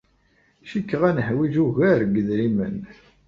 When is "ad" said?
1.09-1.13